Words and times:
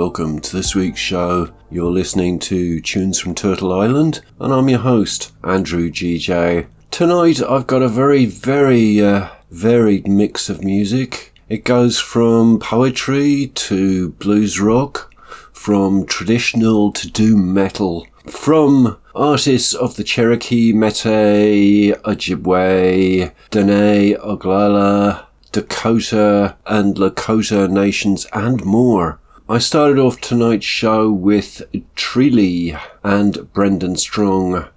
Welcome 0.00 0.40
to 0.40 0.56
this 0.56 0.74
week's 0.74 0.98
show. 0.98 1.52
You're 1.70 1.90
listening 1.90 2.38
to 2.38 2.80
Tunes 2.80 3.20
from 3.20 3.34
Turtle 3.34 3.70
Island, 3.70 4.22
and 4.40 4.50
I'm 4.50 4.70
your 4.70 4.78
host, 4.78 5.30
Andrew 5.44 5.90
GJ. 5.90 6.68
Tonight 6.90 7.42
I've 7.42 7.66
got 7.66 7.82
a 7.82 7.88
very, 7.88 8.24
very 8.24 9.04
uh, 9.04 9.28
varied 9.50 10.08
mix 10.08 10.48
of 10.48 10.64
music. 10.64 11.34
It 11.50 11.66
goes 11.66 11.98
from 11.98 12.60
poetry 12.60 13.48
to 13.48 14.12
blues 14.12 14.58
rock, 14.58 15.12
from 15.52 16.06
traditional 16.06 16.92
to 16.92 17.06
doom 17.06 17.52
metal, 17.52 18.06
from 18.24 18.96
artists 19.14 19.74
of 19.74 19.96
the 19.96 20.04
Cherokee, 20.04 20.72
Metis, 20.72 21.94
Ojibwe, 22.06 23.32
Dene, 23.50 24.16
Oglala, 24.16 25.26
Dakota 25.52 26.56
and 26.64 26.96
Lakota 26.96 27.68
nations 27.68 28.26
and 28.32 28.64
more. 28.64 29.19
I 29.50 29.58
started 29.58 29.98
off 29.98 30.20
tonight's 30.20 30.64
show 30.64 31.10
with 31.10 31.64
Tre'Leigh 31.96 32.80
and 33.02 33.52
Brendan 33.52 33.96
Strong. 33.96 34.68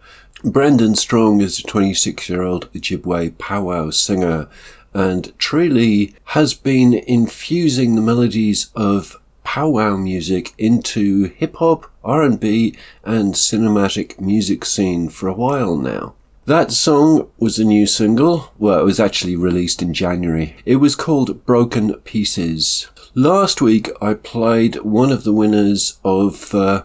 Brendan 0.44 0.96
Strong 0.96 1.42
is 1.42 1.60
a 1.60 1.64
26 1.64 2.28
year 2.28 2.42
old 2.42 2.74
Ojibwe 2.74 3.38
powwow 3.38 3.92
singer 3.92 4.50
and 4.92 5.26
Tre'Leigh 5.38 6.16
has 6.24 6.56
been 6.56 6.96
infusing 6.96 7.94
the 7.94 8.02
melodies 8.02 8.72
of 8.76 9.16
powwow 9.44 9.96
music 9.96 10.56
into 10.58 11.26
hip 11.26 11.58
hop, 11.58 11.92
R&B 12.04 12.76
and 13.04 13.36
cinematic 13.36 14.20
music 14.20 14.66
scene 14.66 15.08
for 15.08 15.28
a 15.28 15.36
while 15.36 15.78
now. 15.78 16.16
That 16.46 16.72
song 16.72 17.30
was 17.38 17.60
a 17.60 17.64
new 17.64 17.86
single. 17.86 18.52
Well, 18.58 18.80
it 18.80 18.86
was 18.86 19.00
actually 19.00 19.36
released 19.36 19.84
in 19.84 19.94
January. 19.94 20.56
It 20.66 20.78
was 20.78 20.96
called 20.96 21.46
Broken 21.46 21.94
Pieces. 22.00 22.88
Last 23.16 23.62
week 23.62 23.92
I 24.02 24.16
played 24.16 24.78
one 24.78 25.12
of 25.12 25.24
the 25.24 25.34
winners 25.34 26.00
of 26.04 26.56
uh, 26.56 26.82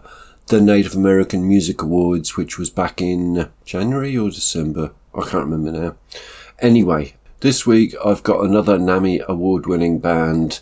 the 0.48 0.60
Native 0.60 0.94
American 0.94 1.48
Music 1.48 1.80
Awards, 1.80 2.36
which 2.36 2.58
was 2.58 2.68
back 2.68 3.00
in 3.00 3.48
January 3.64 4.14
or 4.14 4.28
December. 4.28 4.92
I 5.14 5.22
can't 5.22 5.46
remember 5.46 5.72
now. 5.72 5.96
Anyway, 6.58 7.14
this 7.40 7.66
week 7.66 7.94
I've 8.04 8.22
got 8.22 8.44
another 8.44 8.76
Nammy 8.76 9.25
award 9.25 9.64
winning 9.66 10.00
band. 10.00 10.60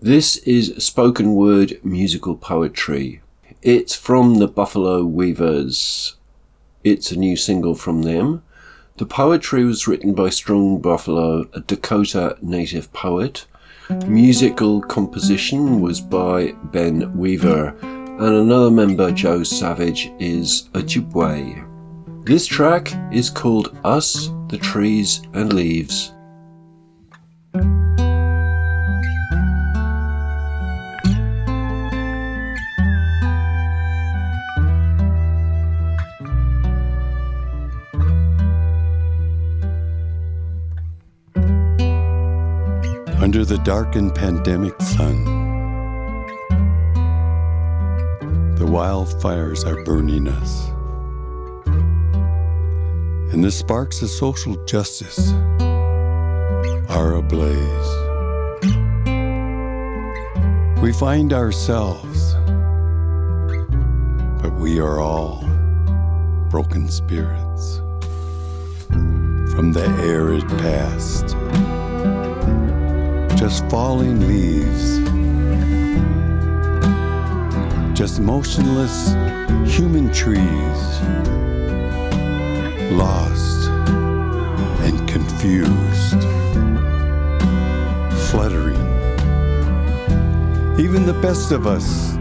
This 0.00 0.36
is 0.36 0.72
spoken 0.76 1.34
word 1.34 1.80
musical 1.82 2.36
poetry. 2.36 3.22
It's 3.60 3.96
from 3.96 4.36
the 4.36 4.46
Buffalo 4.46 5.04
Weavers. 5.04 6.14
It's 6.84 7.10
a 7.10 7.18
new 7.18 7.34
single 7.34 7.74
from 7.74 8.02
them. 8.02 8.44
The 8.98 9.06
poetry 9.06 9.64
was 9.64 9.88
written 9.88 10.14
by 10.14 10.28
Strong 10.28 10.80
Buffalo, 10.80 11.48
a 11.54 11.58
Dakota 11.58 12.38
native 12.40 12.92
poet. 12.92 13.46
Musical 14.06 14.80
composition 14.80 15.80
was 15.80 16.00
by 16.00 16.52
Ben 16.72 17.16
Weaver, 17.16 17.76
and 17.82 18.20
another 18.20 18.70
member, 18.70 19.10
Joe 19.10 19.42
Savage, 19.42 20.10
is 20.18 20.68
Ojibwe. 20.74 21.68
This 22.24 22.46
track 22.46 22.92
is 23.12 23.28
called 23.30 23.76
Us, 23.84 24.30
the 24.48 24.58
Trees 24.58 25.22
and 25.34 25.52
Leaves. 25.52 26.12
Under 43.22 43.44
the 43.44 43.58
darkened 43.58 44.12
pandemic 44.16 44.74
sun. 44.82 45.24
The 48.56 48.64
wildfires 48.64 49.64
are 49.64 49.84
burning 49.84 50.26
us, 50.26 50.68
and 53.32 53.44
the 53.44 53.52
sparks 53.52 54.02
of 54.02 54.10
social 54.10 54.56
justice 54.64 55.30
are 56.88 57.14
ablaze. 57.14 57.90
We 60.82 60.92
find 60.92 61.32
ourselves, 61.32 62.34
but 64.42 64.52
we 64.58 64.80
are 64.80 64.98
all 64.98 65.44
broken 66.50 66.88
spirits 66.88 67.76
from 69.54 69.72
the 69.72 69.86
arid 70.02 70.48
past 70.48 71.36
just 73.42 73.68
falling 73.68 74.20
leaves, 74.28 74.98
just 77.92 78.20
motionless 78.20 79.14
human 79.66 80.12
trees, 80.12 80.80
lost 82.92 83.68
and 84.84 85.08
confused, 85.08 86.22
fluttering. 88.30 88.78
Even 90.78 91.04
the 91.04 91.18
best 91.20 91.50
of 91.50 91.66
us 91.66 92.12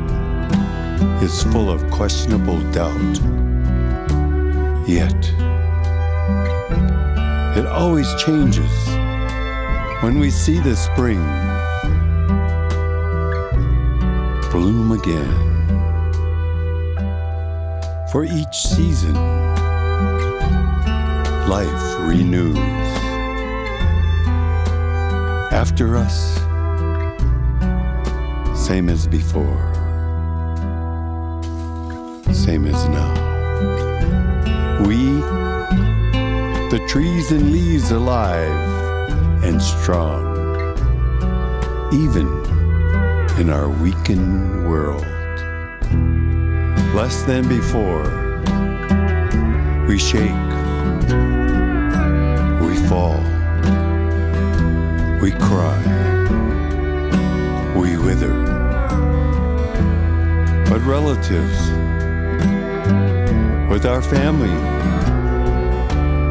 is 1.21 1.43
full 1.53 1.69
of 1.69 1.87
questionable 1.91 2.59
doubt. 2.71 3.19
Yet, 4.87 5.31
it 7.55 7.67
always 7.67 8.11
changes 8.15 8.80
when 10.01 10.17
we 10.17 10.31
see 10.31 10.59
the 10.59 10.75
spring 10.75 11.21
bloom 14.49 14.91
again. 14.91 15.31
For 18.11 18.23
each 18.25 18.55
season, 18.67 19.13
life 21.47 21.99
renews. 21.99 22.57
After 25.53 25.95
us, 25.95 26.35
same 28.59 28.89
as 28.89 29.05
before, 29.05 29.71
same 32.33 32.65
as 32.65 32.87
now. 32.89 33.13
We, 34.87 35.21
the 36.71 36.83
trees 36.87 37.31
and 37.31 37.51
leaves 37.51 37.91
alive 37.91 38.70
and 39.43 39.61
strong, 39.61 40.21
even 41.93 42.27
in 43.39 43.49
our 43.49 43.69
weakened 43.69 44.67
world. 44.69 45.05
Less 46.93 47.23
than 47.23 47.47
before, 47.47 48.03
we 49.87 49.97
shake, 49.97 50.31
we 52.61 52.75
fall, 52.87 53.17
we 55.21 55.31
cry, 55.31 55.79
we 57.75 57.97
wither. 57.97 58.33
But 60.69 60.81
relatives, 60.81 61.71
with 63.69 63.85
our 63.85 64.01
family 64.01 64.51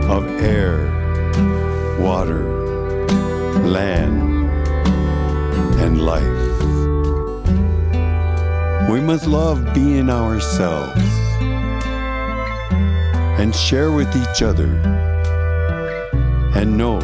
of 0.09 0.29
air, 0.41 0.87
water, 1.99 2.60
land, 3.58 4.20
and 5.81 6.02
life. 6.02 6.61
We 8.91 9.00
must 9.00 9.26
love 9.26 9.73
being 9.75 10.11
ourselves 10.11 11.00
and 13.41 13.55
share 13.55 13.93
with 13.93 14.08
each 14.14 14.43
other 14.43 14.69
and 16.55 16.76
know 16.76 16.99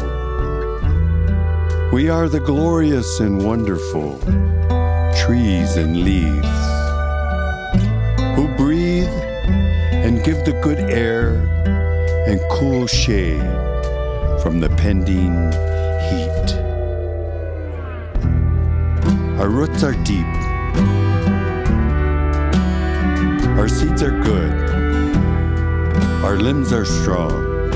we 1.91 2.09
are 2.09 2.29
the 2.29 2.39
glorious 2.39 3.19
and 3.21 3.43
wonderful 3.43 4.19
trees 5.25 5.77
and 5.77 6.03
leaves 6.03 6.57
who 8.35 8.47
breathe 8.55 9.07
and 10.05 10.23
give 10.23 10.45
the 10.45 10.59
good 10.61 10.79
air 10.79 11.29
and 12.27 12.39
cool 12.51 12.85
shade 12.85 13.41
from 14.43 14.59
the 14.59 14.69
pending 14.77 15.33
heat. 16.09 16.49
Our 19.39 19.49
roots 19.49 19.83
are 19.83 19.93
deep. 20.03 20.25
Our 23.57 23.67
seeds 23.67 24.01
are 24.01 24.19
good. 24.23 24.53
Our 26.23 26.37
limbs 26.37 26.73
are 26.73 26.85
strong. 26.85 27.71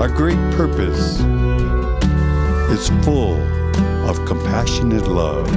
Our 0.00 0.08
great 0.08 0.38
purpose 0.54 1.20
is 2.70 2.88
full 3.04 3.40
of 4.08 4.24
compassionate 4.26 5.06
love. 5.06 5.48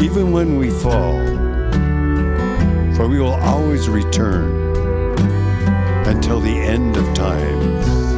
Even 0.00 0.32
when 0.32 0.56
we 0.56 0.70
fall, 0.70 1.18
for 2.94 3.08
we 3.08 3.20
will 3.20 3.38
always 3.42 3.88
return 3.88 4.50
until 6.06 6.40
the 6.40 6.56
end 6.56 6.96
of 6.96 7.14
times. 7.14 8.17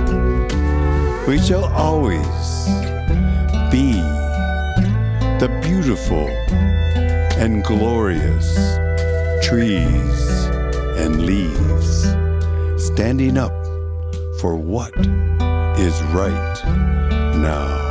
We 1.30 1.38
shall 1.38 1.66
always 1.66 2.66
be 3.70 3.92
the 5.38 5.60
beautiful 5.62 6.26
and 7.38 7.62
glorious 7.62 8.52
trees 9.40 10.28
and 10.98 11.24
leaves 11.24 12.08
standing 12.84 13.38
up 13.38 13.54
for 14.40 14.56
what 14.56 14.92
is 15.78 16.02
right 16.10 16.62
now. 17.36 17.89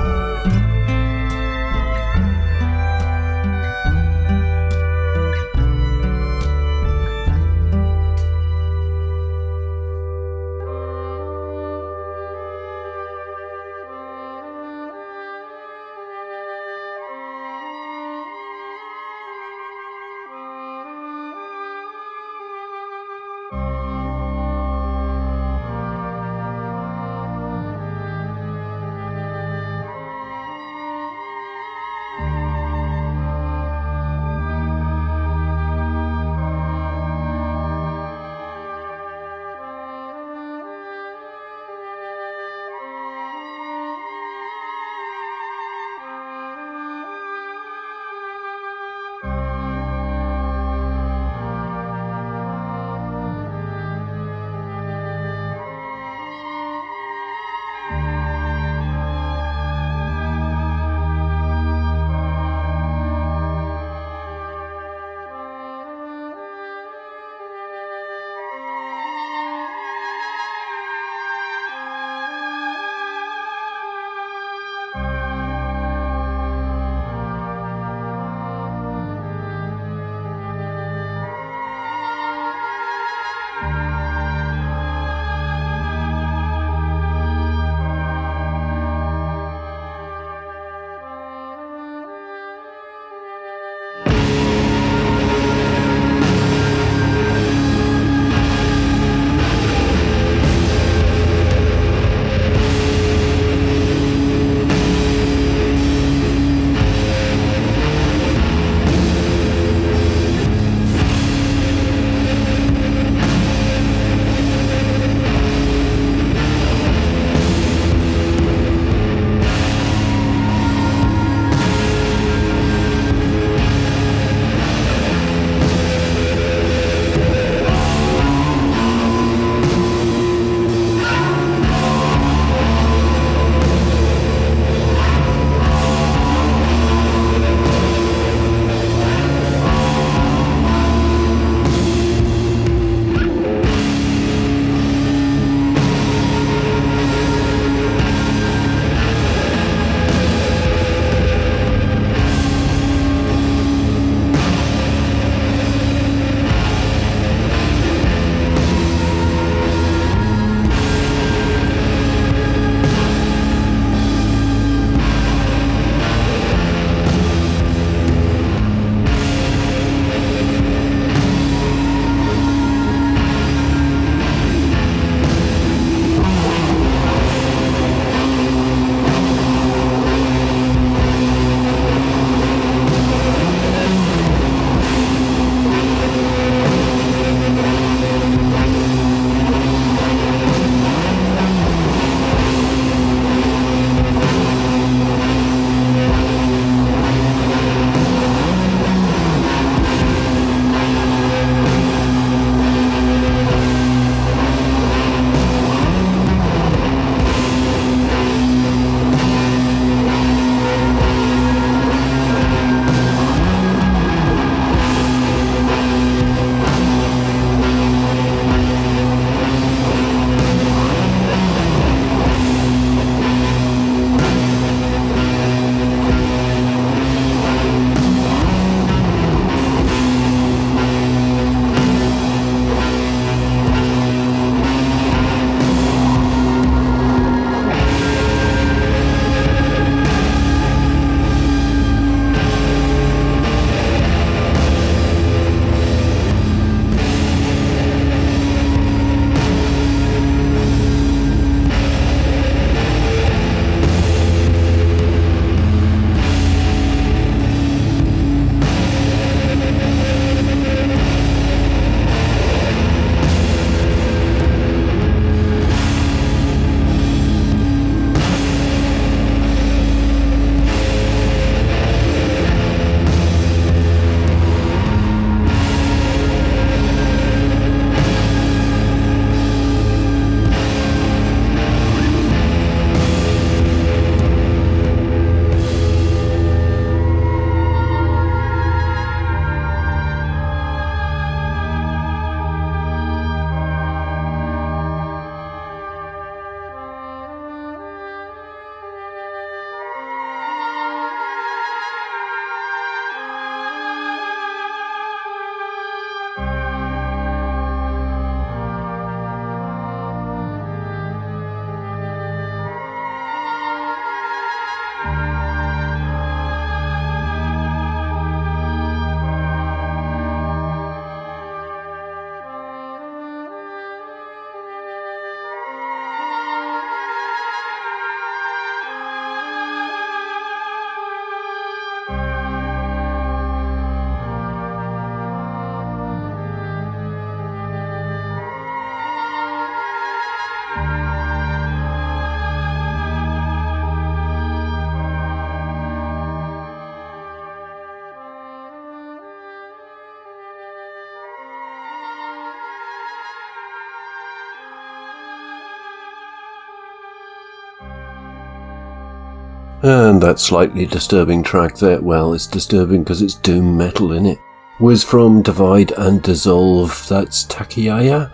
And 359.89 360.21
that 360.21 360.37
slightly 360.37 360.85
disturbing 360.85 361.41
track 361.41 361.77
there, 361.77 361.99
well, 361.99 362.35
it's 362.35 362.45
disturbing 362.45 363.03
because 363.03 363.23
it's 363.23 363.33
doom 363.33 363.75
metal 363.75 364.11
in 364.11 364.27
it, 364.27 364.37
was 364.79 365.03
from 365.03 365.41
Divide 365.41 365.93
and 365.93 366.21
Dissolve. 366.21 367.07
That's 367.09 367.43
Takiaya, 367.45 368.29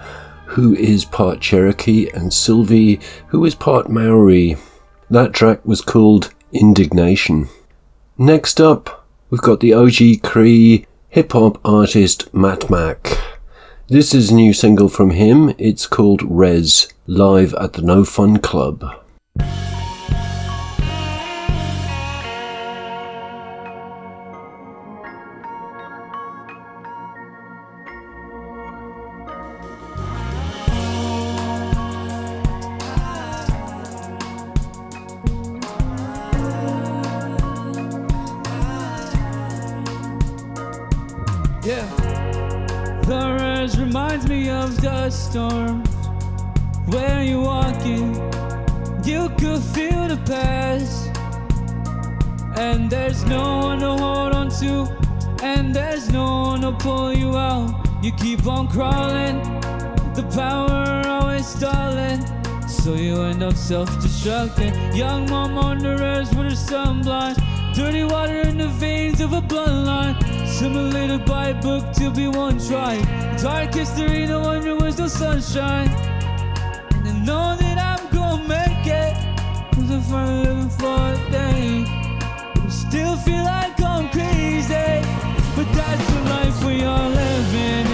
who 0.48 0.76
is 0.76 1.06
part 1.06 1.40
Cherokee, 1.40 2.10
and 2.10 2.34
Sylvie, 2.34 3.00
who 3.28 3.46
is 3.46 3.56
part 3.56 3.88
Maori. 3.88 4.58
That 5.10 5.32
track 5.32 5.66
was 5.66 5.80
called 5.80 6.34
Indignation. 6.52 7.48
Next 8.18 8.60
up, 8.60 9.08
we've 9.30 9.40
got 9.40 9.62
the 9.62 9.72
Oji-Cree 9.72 10.86
hip 11.08 11.32
hop 11.32 11.62
artist 11.64 12.30
Mattmac. 12.34 13.18
This 13.88 14.14
is 14.14 14.30
a 14.30 14.36
new 14.36 14.52
single 14.52 14.90
from 14.90 15.12
him. 15.12 15.56
It's 15.58 15.88
called 15.88 16.22
Rez, 16.22 16.90
live 17.08 17.54
at 17.54 17.72
the 17.74 17.82
No 17.82 18.04
Fun 18.04 18.40
Club. 18.40 18.84
The 43.66 43.80
reminds 43.80 44.28
me 44.28 44.48
of 44.52 44.80
dust 44.80 45.32
storms. 45.32 45.90
Where 46.86 47.24
you 47.24 47.42
walking, 47.42 48.14
you 49.04 49.28
could 49.40 49.64
feel 49.74 50.08
the 50.08 50.22
past. 50.24 51.10
And 52.60 52.92
there's 52.92 53.26
no 53.26 53.62
one 53.62 53.80
to 53.80 53.98
hold 53.98 54.36
on 54.36 54.50
to, 54.60 54.88
and 55.42 55.74
there's 55.74 56.12
no 56.12 56.42
one 56.42 56.62
to 56.62 56.74
pull 56.74 57.12
you 57.12 57.36
out. 57.36 57.88
You 58.04 58.12
keep 58.12 58.46
on 58.46 58.68
crawling, 58.68 59.42
the 60.14 60.24
power 60.36 61.02
always 61.08 61.48
stalling. 61.48 62.24
So 62.68 62.94
you 62.94 63.24
end 63.24 63.42
up 63.42 63.56
self-destructing. 63.56 64.96
Young 64.96 65.28
mom 65.28 65.58
on 65.58 65.80
the 65.80 65.98
res 65.98 66.30
with 66.36 66.52
her 66.52 66.56
son 66.56 67.02
blind. 67.02 67.42
Dirty 67.74 68.04
water 68.04 68.42
in 68.42 68.60
the 68.60 68.68
veins 68.68 69.22
of 69.22 69.34
a 69.34 69.42
bloodline. 69.42 70.35
Simulated 70.60 71.26
by 71.26 71.50
a 71.50 71.54
book 71.54 71.84
to 71.96 72.10
be 72.10 72.30
one 72.30 72.58
tried. 72.66 73.04
Dark 73.42 73.74
history, 73.74 74.26
no 74.26 74.40
wonder 74.40 74.74
was 74.78 74.98
no 74.98 75.10
sunshine. 75.10 75.90
And 76.94 77.08
I 77.10 77.20
know 77.26 77.58
that 77.60 77.78
I'm 77.78 78.10
gonna 78.10 78.48
make 78.48 78.88
it. 78.88 79.16
Cause 79.76 79.92
I'm 79.92 80.02
finally 80.04 80.48
living 80.48 80.70
for 80.70 80.96
a 80.96 81.30
day. 81.30 81.84
Still 82.70 83.18
feel 83.18 83.44
like 83.44 83.82
I'm 83.82 84.08
crazy. 84.12 85.04
But 85.58 85.68
that's 85.74 86.06
the 86.14 86.22
life 86.30 86.64
we 86.64 86.84
are 86.86 87.10
living 87.10 87.85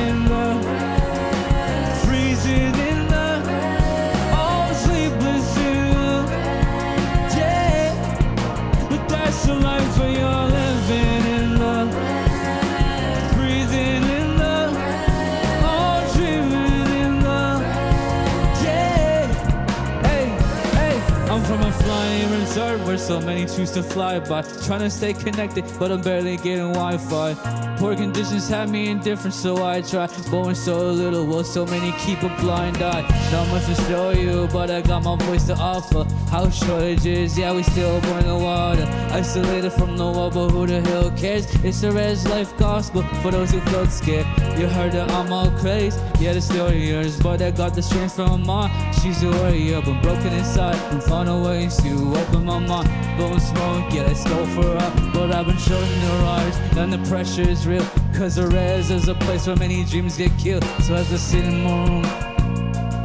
so 23.11 23.19
many 23.19 23.45
choose 23.45 23.71
to 23.71 23.83
fly 23.83 24.19
by. 24.19 24.41
Trying 24.65 24.79
to 24.79 24.89
stay 24.89 25.13
connected, 25.13 25.65
but 25.77 25.91
I'm 25.91 26.01
barely 26.01 26.37
getting 26.37 26.71
Wi 26.71 26.97
Fi. 26.97 27.33
Poor 27.77 27.93
conditions 27.93 28.47
have 28.47 28.69
me 28.69 28.87
indifferent, 28.87 29.33
so 29.33 29.65
I 29.65 29.81
try. 29.81 30.07
Born 30.29 30.55
so 30.55 30.77
little, 30.91 31.25
will 31.25 31.43
so 31.43 31.65
many 31.65 31.91
keep 32.03 32.23
a 32.23 32.29
blind 32.39 32.77
eye. 32.77 33.01
Not 33.33 33.49
much 33.49 33.65
to 33.65 33.75
show 33.89 34.11
you, 34.11 34.47
but 34.53 34.71
I 34.71 34.81
got 34.81 35.03
my 35.03 35.17
voice 35.25 35.45
to 35.47 35.55
offer. 35.55 36.05
House 36.29 36.55
shortages, 36.63 37.37
yeah, 37.37 37.53
we 37.53 37.63
still 37.63 37.99
burn 37.99 38.25
the 38.27 38.37
water. 38.37 38.87
Isolated 39.11 39.71
from 39.71 39.97
the 39.97 40.05
world, 40.05 40.33
but 40.33 40.49
who 40.51 40.65
the 40.65 40.79
hell 40.79 41.11
cares? 41.11 41.45
It's 41.65 41.81
the 41.81 41.91
res 41.91 42.25
life 42.29 42.55
gospel 42.57 43.03
for 43.21 43.31
those 43.31 43.51
who 43.51 43.59
felt 43.71 43.89
scared. 43.89 44.27
You 44.57 44.67
heard 44.67 44.93
that 44.93 45.11
I'm 45.11 45.33
all 45.33 45.51
crazy, 45.59 45.99
yeah, 46.21 46.31
the 46.31 46.41
story 46.41 46.87
yours, 46.91 47.19
but 47.19 47.41
I 47.41 47.51
got 47.51 47.73
the 47.73 47.81
strength 47.81 48.15
from 48.15 48.45
mom. 48.45 48.71
She's 49.01 49.21
a 49.23 49.29
warrior, 49.31 49.81
but 49.81 50.01
broken 50.01 50.31
inside. 50.31 50.79
And 50.93 51.03
found 51.03 51.27
a 51.27 51.37
ways 51.37 51.75
to 51.83 51.91
open 52.15 52.45
my 52.45 52.59
mind. 52.59 53.00
Blowing 53.17 53.39
smoke, 53.39 53.93
yeah, 53.93 54.03
let's 54.03 54.23
go 54.23 54.45
for 54.47 54.77
up. 54.77 54.93
But 55.13 55.31
I've 55.31 55.45
been 55.45 55.57
chosen 55.57 55.99
to 56.01 56.13
eyes, 56.37 56.77
and 56.77 56.91
the 56.93 56.99
pressure 57.09 57.47
is 57.47 57.67
real. 57.67 57.85
Cause 58.15 58.35
the 58.35 58.47
res 58.47 58.91
is 58.91 59.07
a 59.07 59.15
place 59.15 59.47
where 59.47 59.55
many 59.55 59.83
dreams 59.85 60.17
get 60.17 60.31
killed. 60.37 60.63
So 60.83 60.95
as 60.95 61.11
I 61.11 61.17
sit 61.17 61.45
in 61.45 61.63
my 61.63 61.85
room, 61.87 62.03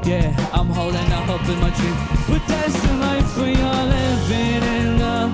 yeah, 0.04 0.34
I'm 0.52 0.68
holding 0.68 1.10
out 1.12 1.24
hope 1.24 1.48
in 1.48 1.58
my 1.60 1.70
dream. 1.70 1.96
But 2.28 2.46
that's 2.46 2.80
the 2.80 2.92
life 2.94 3.36
we 3.36 3.54
are 3.56 3.84
living 3.86 4.62
in 4.78 4.98
love. 5.00 5.32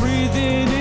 Breathing 0.00 0.68
in 0.72 0.77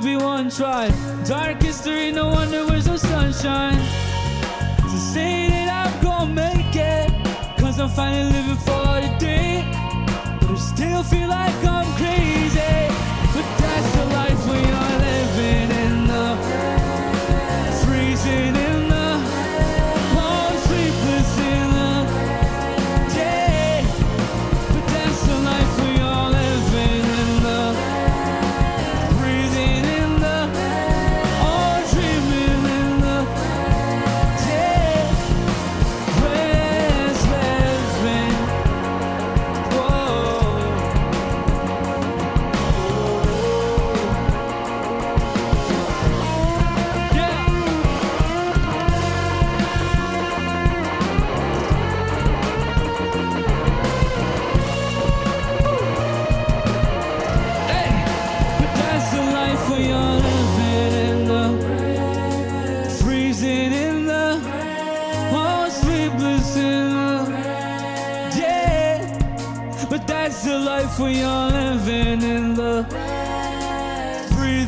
to 0.00 0.04
be 0.04 0.16
one 0.16 0.48
try. 0.50 0.88
Dark 1.24 1.62
history, 1.62 2.12
no 2.12 2.28
wonder 2.28 2.64
where's 2.66 2.86
no 2.86 2.96
sunshine. 2.96 3.78
To 4.82 4.98
say 5.12 5.48
that 5.48 5.68
I'm 5.86 6.02
gonna 6.02 6.32
make 6.32 6.76
it. 6.76 7.10
Cause 7.58 7.80
I'm 7.80 7.88
finally 7.88 8.32
living 8.32 8.56
for 8.56 9.00
the 9.00 9.16
day. 9.18 9.37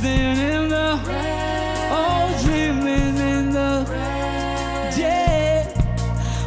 Breathing 0.01 0.37
in 0.39 0.69
the 0.69 0.91
all 1.91 2.43
dreaming 2.43 3.17
in 3.17 3.51
the 3.53 3.85
yeah. 4.97 5.65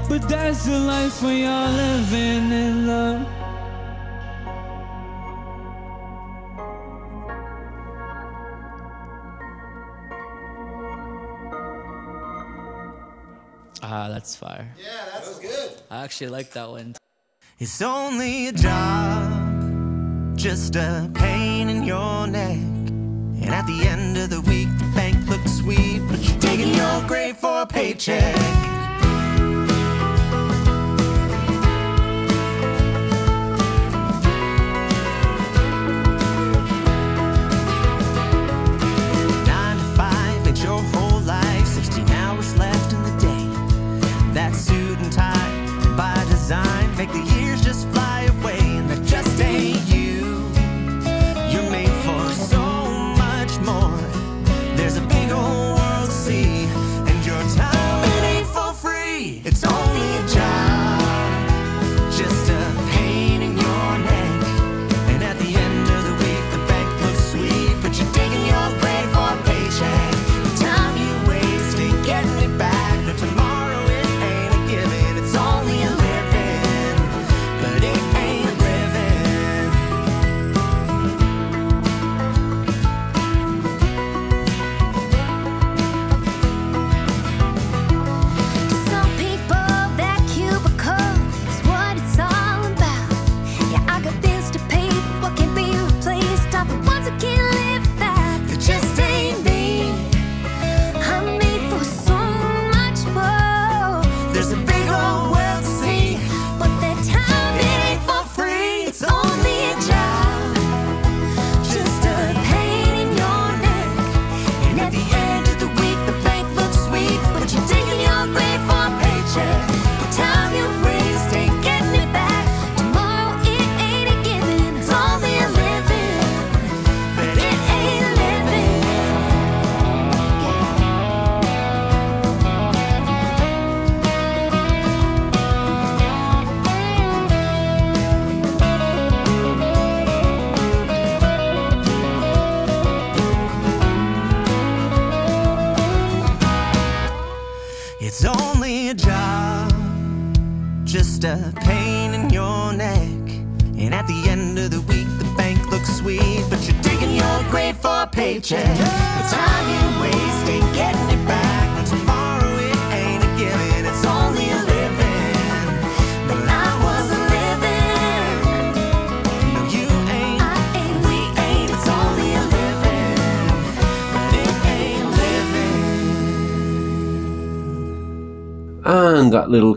But 0.10 0.28
that's 0.28 0.66
the 0.66 0.80
life 0.80 1.22
we 1.22 1.46
are 1.46 1.70
living 1.70 2.52
in 2.52 2.88
love. 2.88 3.28
Ah, 13.86 14.08
that's 14.10 14.36
fire. 14.36 14.74
Yeah, 14.78 15.06
that's 15.14 15.40
good. 15.40 15.72
I 15.92 16.04
actually 16.04 16.30
like 16.30 16.52
that 16.52 16.70
one. 16.70 16.96
It's 17.60 17.82
only 17.82 18.48
a 18.48 18.52
job, 18.52 20.36
just 20.36 20.76
a 20.76 21.10
pain 21.14 21.70
in 21.70 21.84
your 21.84 22.28
neck. 22.28 22.73
And 23.46 23.54
at 23.54 23.68
the 23.68 23.88
end 23.88 24.18
of 24.18 24.30
the 24.30 24.42
week, 24.42 24.70
the 24.78 24.86
bank 24.96 25.28
looks 25.28 25.58
sweet, 25.58 26.00
but 26.10 26.20
you're 26.20 26.40
digging 26.40 26.74
your 26.74 27.02
grave 27.08 27.38
for 27.38 27.62
a 27.62 27.66
paycheck. 27.66 28.36
Nine 39.46 39.78
to 39.78 39.84
five, 39.96 40.48
it's 40.48 40.64
your 40.64 40.82
whole 40.94 41.20
life, 41.22 41.68
16 41.68 42.10
hours 42.12 42.58
left 42.58 42.94
in 42.94 43.04
the 43.04 43.16
day. 43.20 43.46
That 44.34 44.56
suit 44.56 44.98
and 45.00 45.12
tie, 45.12 45.96
by 45.98 46.26
design, 46.30 46.96
make 46.96 47.12
the 47.12 47.22
years 47.36 47.62
just 47.62 47.88
fly. 47.90 48.13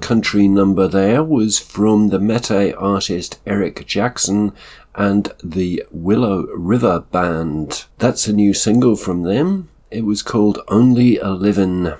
country 0.06 0.46
number 0.46 0.86
there 0.86 1.20
was 1.20 1.58
from 1.58 2.10
the 2.10 2.20
Métis 2.20 2.80
artist 2.80 3.40
Eric 3.44 3.84
Jackson 3.86 4.52
and 4.94 5.32
the 5.42 5.82
Willow 5.90 6.46
River 6.54 7.00
Band. 7.00 7.86
That's 7.98 8.28
a 8.28 8.32
new 8.32 8.54
single 8.54 8.94
from 8.94 9.24
them. 9.24 9.68
It 9.90 10.04
was 10.04 10.22
called 10.22 10.60
Only 10.68 11.18
a 11.18 11.30
Livin'. 11.30 11.94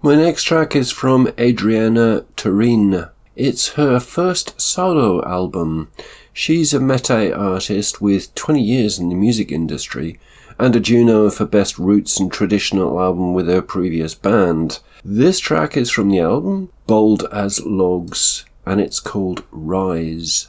My 0.00 0.14
next 0.14 0.44
track 0.44 0.76
is 0.76 0.92
from 0.92 1.26
Andrina 1.36 2.24
Turenne. 2.36 3.10
It's 3.34 3.70
her 3.70 3.98
first 3.98 4.60
solo 4.60 5.20
album. 5.24 5.90
She's 6.32 6.72
a 6.72 6.78
Métis 6.78 7.36
artist 7.36 8.00
with 8.00 8.32
20 8.36 8.62
years 8.62 9.00
in 9.00 9.08
the 9.08 9.16
music 9.16 9.50
industry 9.50 10.20
and 10.58 10.76
a 10.76 10.80
Juno 10.80 11.30
for 11.30 11.44
Best 11.46 11.78
Roots 11.78 12.18
and 12.20 12.32
Traditional 12.32 13.00
Album 13.00 13.34
with 13.34 13.48
her 13.48 13.62
previous 13.62 14.14
band. 14.14 14.80
This 15.04 15.40
track 15.40 15.76
is 15.76 15.90
from 15.90 16.10
the 16.10 16.20
album, 16.20 16.70
Bold 16.86 17.26
as 17.32 17.64
Logs, 17.64 18.44
and 18.64 18.80
it's 18.80 19.00
called 19.00 19.44
Rise. 19.50 20.48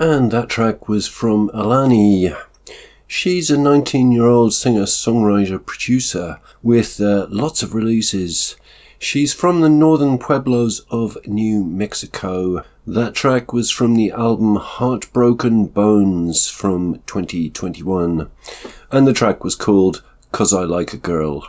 And 0.00 0.30
that 0.30 0.48
track 0.48 0.88
was 0.88 1.06
from 1.06 1.50
Ailani. 1.50 2.34
She's 3.06 3.50
a 3.50 3.58
19 3.58 4.10
year 4.12 4.24
old 4.24 4.54
singer, 4.54 4.84
songwriter, 4.84 5.62
producer 5.62 6.40
with 6.62 7.02
uh, 7.02 7.26
lots 7.28 7.62
of 7.62 7.74
releases. 7.74 8.56
She's 8.98 9.34
from 9.34 9.60
the 9.60 9.68
northern 9.68 10.16
pueblos 10.16 10.86
of 10.90 11.18
New 11.26 11.66
Mexico. 11.66 12.64
That 12.86 13.14
track 13.14 13.52
was 13.52 13.70
from 13.70 13.94
the 13.94 14.10
album 14.12 14.56
Heartbroken 14.56 15.66
Bones 15.66 16.48
from 16.48 17.02
2021. 17.04 18.30
And 18.90 19.06
the 19.06 19.12
track 19.12 19.44
was 19.44 19.54
called 19.54 20.02
Cause 20.32 20.54
I 20.54 20.62
Like 20.62 20.94
a 20.94 20.96
Girl. 20.96 21.46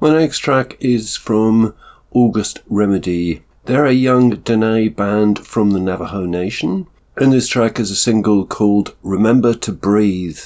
My 0.00 0.18
next 0.18 0.38
track 0.38 0.78
is 0.80 1.18
from 1.18 1.74
August 2.12 2.62
Remedy. 2.70 3.42
They're 3.66 3.84
a 3.84 3.92
young 3.92 4.36
Diné 4.36 4.96
band 4.96 5.40
from 5.40 5.72
the 5.72 5.80
Navajo 5.80 6.24
Nation. 6.24 6.86
And 7.20 7.32
this 7.32 7.48
track 7.48 7.80
is 7.80 7.90
a 7.90 7.96
single 7.96 8.46
called 8.46 8.94
Remember 9.02 9.52
to 9.52 9.72
Breathe. 9.72 10.38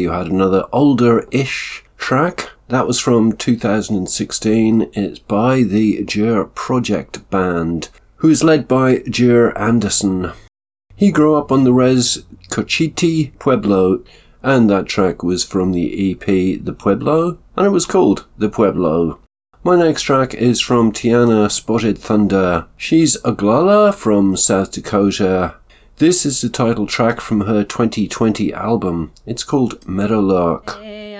You 0.00 0.12
had 0.12 0.28
another 0.28 0.64
older 0.72 1.26
ish 1.30 1.84
track. 1.98 2.50
That 2.68 2.86
was 2.86 2.98
from 2.98 3.32
2016. 3.32 4.90
It's 4.94 5.18
by 5.18 5.62
the 5.62 6.04
Jir 6.04 6.54
Project 6.54 7.28
Band, 7.30 7.90
who 8.16 8.30
is 8.30 8.42
led 8.42 8.66
by 8.66 8.98
Jir 9.00 9.52
Anderson. 9.58 10.32
He 10.96 11.12
grew 11.12 11.34
up 11.34 11.52
on 11.52 11.64
the 11.64 11.72
res 11.72 12.24
Cochiti 12.48 13.38
Pueblo, 13.38 14.02
and 14.42 14.70
that 14.70 14.86
track 14.86 15.22
was 15.22 15.44
from 15.44 15.72
the 15.72 16.12
EP 16.12 16.24
The 16.24 16.74
Pueblo, 16.78 17.38
and 17.56 17.66
it 17.66 17.70
was 17.70 17.86
called 17.86 18.26
The 18.38 18.48
Pueblo. 18.48 19.18
My 19.62 19.76
next 19.76 20.02
track 20.02 20.32
is 20.32 20.58
from 20.60 20.90
Tiana 20.90 21.50
Spotted 21.50 21.98
Thunder. 21.98 22.66
She's 22.78 23.18
Oglala 23.18 23.94
from 23.94 24.34
South 24.34 24.72
Dakota. 24.72 25.56
This 26.00 26.24
is 26.24 26.40
the 26.40 26.48
title 26.48 26.86
track 26.86 27.20
from 27.20 27.42
her 27.42 27.62
2020 27.62 28.54
album. 28.54 29.12
It's 29.26 29.44
called 29.44 29.86
Meadowlark. 29.86 30.78
Hey, 30.82 31.14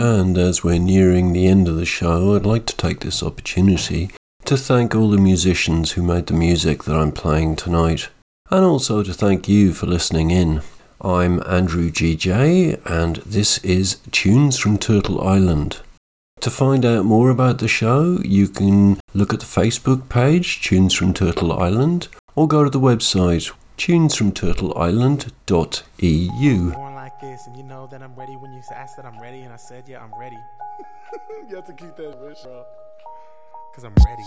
And 0.00 0.38
as 0.38 0.62
we're 0.62 0.78
nearing 0.78 1.32
the 1.32 1.46
end 1.46 1.66
of 1.68 1.76
the 1.76 1.84
show, 1.84 2.36
I'd 2.36 2.46
like 2.46 2.66
to 2.66 2.76
take 2.76 3.00
this 3.00 3.22
opportunity 3.22 4.10
to 4.48 4.56
thank 4.56 4.94
all 4.94 5.10
the 5.10 5.18
musicians 5.18 5.92
who 5.92 6.02
made 6.02 6.26
the 6.26 6.32
music 6.32 6.84
that 6.84 6.96
I'm 6.96 7.12
playing 7.12 7.56
tonight, 7.56 8.08
and 8.50 8.64
also 8.64 9.02
to 9.02 9.12
thank 9.12 9.46
you 9.46 9.74
for 9.74 9.84
listening 9.84 10.30
in. 10.30 10.62
I'm 11.02 11.42
Andrew 11.46 11.90
GJ, 11.90 12.80
and 12.86 13.16
this 13.16 13.58
is 13.58 13.98
Tunes 14.10 14.58
from 14.58 14.78
Turtle 14.78 15.20
Island. 15.20 15.82
To 16.40 16.48
find 16.48 16.86
out 16.86 17.04
more 17.04 17.28
about 17.28 17.58
the 17.58 17.68
show, 17.68 18.20
you 18.24 18.48
can 18.48 18.98
look 19.12 19.34
at 19.34 19.40
the 19.40 19.44
Facebook 19.44 20.08
page, 20.08 20.62
Tunes 20.62 20.94
from 20.94 21.12
Turtle 21.12 21.52
Island, 21.52 22.08
or 22.34 22.48
go 22.48 22.64
to 22.64 22.70
the 22.70 22.80
website, 22.80 23.52
tunesfromturtleisland.eu. 23.76 26.72
Born 26.72 26.94
and 27.20 27.54
you 27.54 27.64
know 27.64 27.86
that 27.90 28.02
I'm 28.02 28.14
ready 28.14 28.36
when 28.36 28.54
you 28.54 28.62
that 28.96 29.04
I'm 29.04 29.20
ready, 29.20 29.42
and 29.42 29.52
I 29.52 29.58
said, 29.58 29.84
yeah, 29.86 30.02
I'm 30.02 30.18
ready. 30.18 30.38
you 31.50 31.56
have 31.56 31.66
to 31.66 31.74
keep 31.74 31.96
that 31.96 32.18
rich, 32.22 32.38
bro. 32.44 32.64
Cause 33.74 33.84
I'm 33.84 33.94
ready. 34.06 34.24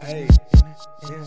Hey, 0.00 0.28
yeah, 1.02 1.26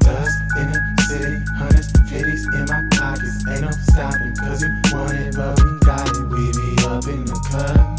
Dust 0.00 0.38
in 0.56 0.66
the 0.72 0.80
city, 1.08 1.36
hundreds, 1.56 1.92
fifties 2.10 2.44
in 2.54 2.64
my 2.66 2.80
pockets. 2.92 3.38
Ain't 3.50 3.60
no 3.62 3.70
stopping, 3.70 4.34
cause 4.36 4.62
we 4.62 4.68
want 4.92 5.12
it, 5.14 5.36
but 5.36 5.60
we 5.62 5.78
got 5.80 6.08
it. 6.08 6.24
We 6.28 6.52
be 6.52 6.68
up 6.86 7.06
in 7.06 7.24
the 7.24 7.38
club, 7.48 7.98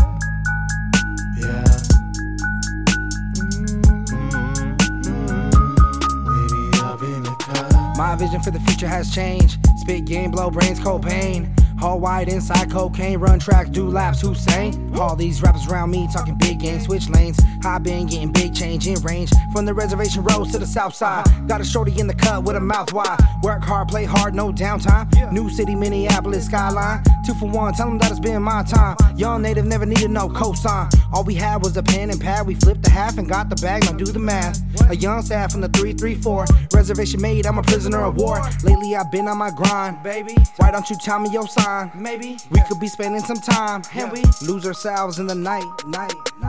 My 8.16 8.20
vision 8.20 8.42
for 8.42 8.52
the 8.52 8.62
future 8.62 8.88
has 8.88 9.14
changed. 9.14 9.60
Spit 9.76 10.06
game, 10.06 10.32
blow 10.32 10.50
brains, 10.50 10.80
cold 10.80 11.06
pain. 11.06 11.54
All 11.82 12.00
white 12.00 12.30
inside 12.30 12.72
cocaine, 12.72 13.20
run 13.20 13.40
track, 13.40 13.72
do 13.72 13.88
laps, 13.88 14.22
Hussein. 14.22 14.92
All 14.98 15.16
these 15.16 15.42
rappers 15.42 15.68
around 15.68 15.92
me 15.92 16.08
talking 16.12 16.36
big 16.36 16.60
game, 16.60 16.80
switch 16.80 17.10
lanes. 17.10 17.38
I 17.66 17.78
been 17.80 18.08
getting 18.08 18.32
big 18.32 18.56
change 18.56 18.88
in 18.88 18.96
range. 19.02 19.32
From 19.52 19.66
the 19.66 19.74
reservation 19.74 20.24
roads 20.24 20.52
to 20.54 20.60
the 20.60 20.66
south 20.66 20.96
side. 20.96 21.26
Got 21.48 21.62
a 21.62 21.66
shorty 21.66 22.00
in 22.00 22.08
the 22.08 22.14
cut 22.14 22.44
with 22.44 22.56
a 22.56 22.60
mouth 22.60 22.94
wide. 22.94 23.20
Work 23.44 23.64
hard, 23.64 23.88
play 23.88 24.06
hard, 24.06 24.34
no 24.34 24.52
downtime. 24.52 25.32
New 25.32 25.50
city, 25.50 25.76
Minneapolis 25.76 26.46
skyline. 26.46 27.04
Two 27.26 27.34
for 27.34 27.50
one, 27.50 27.74
tell 27.74 27.88
them 27.88 27.98
that 27.98 28.12
it's 28.12 28.20
been 28.20 28.42
my 28.42 28.64
time. 28.64 28.96
Young 29.18 29.42
native 29.42 29.66
never 29.66 29.86
needed 29.86 30.12
no 30.12 30.30
cosign. 30.30 30.94
All 31.12 31.24
we 31.24 31.36
had 31.36 31.64
was 31.64 31.76
a 31.76 31.84
pen 31.84 32.10
and 32.10 32.22
pad. 32.22 32.48
We 32.48 32.56
flipped 32.56 32.84
the 32.84 32.90
half 32.90 33.18
and 33.18 33.28
got 33.28 33.50
the 33.50 33.56
bag, 33.58 33.84
now 33.84 33.94
do 33.94 34.06
the 34.06 34.20
math. 34.20 34.62
A 34.90 34.96
young 34.96 35.22
staff 35.22 35.52
from 35.52 35.62
the 35.62 35.70
334. 35.70 36.46
Reservation 36.74 37.22
made, 37.22 37.46
I'm 37.46 37.58
a 37.58 37.64
prisoner 37.64 38.04
of 38.04 38.16
war. 38.16 38.42
Lately 38.64 38.96
I've 38.96 39.12
been 39.12 39.28
on 39.28 39.38
my 39.38 39.52
grind, 39.52 40.02
baby. 40.04 40.36
Why 40.58 40.72
don't 40.72 40.90
you 40.90 40.96
tell 41.04 41.20
me 41.20 41.30
your 41.32 41.48
sign? 41.48 41.65
Maybe 41.96 42.38
we 42.52 42.62
could 42.68 42.80
be 42.80 42.88
spending 42.88 43.22
some 43.22 43.38
time, 43.38 43.82
and 43.96 44.12
we 44.12 44.22
lose 44.42 44.68
ourselves 44.68 45.18
in 45.18 45.26
the 45.26 45.34
night, 45.34 45.66
night, 45.88 46.14
night. 46.40 46.45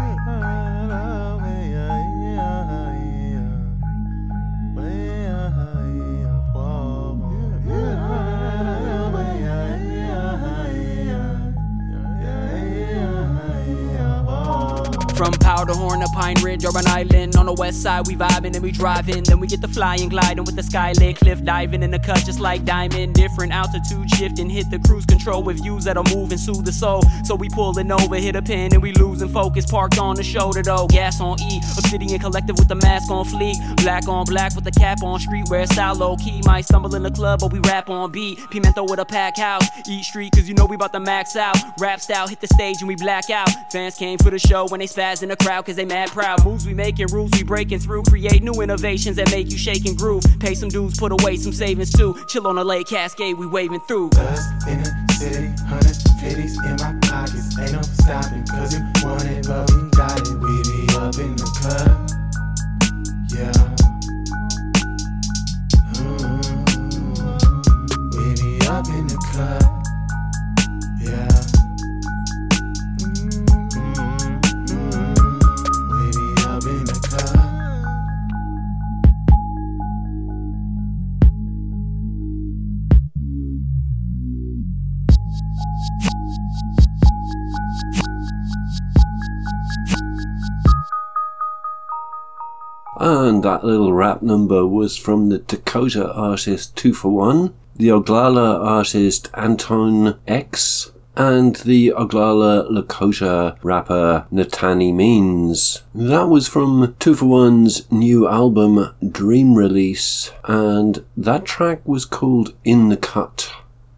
From 15.17 15.33
Powderhorn 15.33 16.01
to 16.01 16.09
Pine 16.13 16.37
Ridge 16.45 16.67
or 16.67 16.77
an 16.77 16.87
island 16.87 17.37
on 17.37 17.47
the 17.47 17.55
west 17.55 17.81
side, 17.81 18.07
we 18.07 18.15
vibing 18.15 18.55
and 18.55 18.63
we 18.63 18.71
driving. 18.71 19.23
Then 19.23 19.41
we 19.41 19.47
get 19.47 19.63
the 19.63 19.69
flying, 19.69 20.11
gliding 20.11 20.45
with 20.45 20.57
the 20.57 20.63
sky 20.63 20.93
lit 21.01 21.17
cliff 21.17 21.43
diving 21.43 21.83
in 21.83 21.91
the 21.91 21.99
cut 21.99 22.19
just 22.19 22.39
like 22.39 22.67
diamond. 22.67 23.15
Different 23.15 23.51
altitude 23.51 24.11
shifting, 24.11 24.51
hit 24.51 24.71
the 24.71 24.79
cruise 24.79 25.07
control 25.07 25.43
with 25.43 25.63
views 25.63 25.85
that'll 25.85 26.05
move 26.15 26.33
and 26.33 26.39
soothe 26.41 26.67
the 26.67 26.73
soul. 26.73 27.01
So 27.25 27.35
we 27.35 27.49
pulling 27.49 27.91
over, 27.91 28.17
hit 28.17 28.37
a 28.37 28.43
pin 28.43 28.75
and 28.75 28.83
we 28.83 28.93
losing 28.93 29.31
focus. 29.31 29.65
Parked 29.65 29.99
on 29.99 30.17
the 30.17 30.23
shoulder 30.23 30.63
though, 30.63 30.87
gas 30.89 31.19
on 31.19 31.41
E. 31.41 31.63
Obsidian 31.79 32.21
collective 32.21 32.59
with 32.59 32.69
the 32.69 32.75
mask 32.75 33.11
on 33.11 33.25
fleek. 33.25 33.57
Black 33.83 34.07
on 34.09 34.27
black 34.27 34.55
with 34.55 34.65
the 34.65 34.71
cap 34.71 35.03
on 35.03 35.19
street, 35.19 35.49
where 35.49 35.67
style 35.67 35.95
low 35.95 36.17
key. 36.17 36.43
Might 36.45 36.67
stumble 36.67 36.95
in 36.95 37.03
the 37.03 37.11
club, 37.11 37.41
but 37.41 37.51
we 37.55 37.59
rap 37.61 37.89
on 37.89 38.13
beat. 38.13 38.39
Pimento 38.51 38.85
with 38.85 39.01
a 39.01 39.07
pack 39.07 39.39
house, 39.39 39.65
eat 39.89 40.05
street, 40.05 40.35
cause 40.35 40.47
you 40.47 40.53
know 40.53 40.67
we 40.67 40.77
about 40.77 40.93
to 40.93 41.01
max 41.01 41.37
out. 41.37 41.57
Rap 41.81 42.03
style, 42.03 42.29
hit 42.29 42.43
the 42.43 42.49
stage 42.49 42.83
and 42.83 42.89
we 42.89 42.97
black 42.97 43.31
out. 43.31 43.49
Fans 43.73 43.97
came 43.97 44.19
for 44.19 44.31
the 44.31 44.39
show 44.39 44.67
when 44.67 44.81
they 44.81 44.87
spaz 45.07 45.23
in 45.23 45.29
the 45.29 45.37
crowd, 45.37 45.65
cause 45.65 45.77
they 45.77 45.85
mad 45.85 46.11
proud. 46.11 46.45
Moves 46.45 46.67
we 46.67 46.75
making, 46.75 47.07
rules 47.09 47.31
we 47.33 47.43
breaking 47.43 47.79
through. 47.79 48.03
Create 48.05 48.43
new 48.43 48.61
innovations 48.61 49.17
that 49.17 49.31
make 49.31 49.51
you 49.51 49.59
shake 49.59 49.87
and 49.87 49.97
groove. 49.97 50.25
Pay 50.41 50.55
some 50.55 50.69
dues, 50.69 50.97
put 50.97 51.13
away 51.13 51.37
some 51.37 51.53
savings 51.53 51.93
too. 51.93 52.17
Chill 52.29 52.47
on 52.47 52.59
a 52.59 52.65
lake 52.65 52.89
cascade, 52.89 53.37
we 53.39 53.47
waving 53.47 53.81
through. 53.89 54.11
Dust 54.11 54.69
in 54.69 54.83
the 54.83 55.13
city, 55.19 55.49
hundreds, 55.65 56.03
fifties 56.21 56.59
in 56.65 56.77
my 56.77 56.95
pockets. 57.03 57.59
Ain't 57.59 57.73
no 57.73 57.83
stopping, 57.83 58.45
cause 58.47 58.75
we 58.75 58.81
want 59.05 59.25
it, 59.25 59.47
but 59.47 59.71
we 59.71 59.91
got 59.91 60.21
it. 60.21 60.29
We 60.41 60.63
be 60.63 60.87
up 60.97 61.19
in 61.19 61.37
the 61.37 61.47
club, 61.57 62.11
yeah. 63.33 63.53
Mm. 65.97 66.43
We 68.17 68.25
be 68.35 68.67
up 68.69 68.87
in 68.89 69.07
the 69.07 69.17
club, 69.33 69.86
And 93.09 93.45
that 93.45 93.63
little 93.63 93.93
rap 93.93 94.21
number 94.21 94.67
was 94.67 94.97
from 94.97 95.29
the 95.29 95.39
Dakota 95.39 96.13
artist 96.13 96.75
Tufawon, 96.75 97.53
the 97.77 97.87
Oglala 97.87 98.59
artist 98.59 99.31
AntoineX, 99.31 100.91
and 101.15 101.55
the 101.55 101.91
Oglala 101.97 102.69
Lakota 102.69 103.59
rapper 103.63 104.27
Nataani 104.33 104.93
Means. 104.93 105.85
That 105.95 106.25
was 106.25 106.49
from 106.49 106.97
Tufawon's 106.99 107.89
new 107.93 108.27
album 108.27 108.93
Dream 109.09 109.55
Release, 109.55 110.33
and 110.43 111.05
that 111.17 111.45
track 111.45 111.87
was 111.87 112.05
called 112.05 112.55
In 112.65 112.89
the 112.89 112.97
Cut. 112.97 113.53